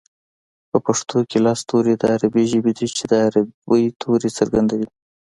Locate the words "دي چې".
2.77-3.03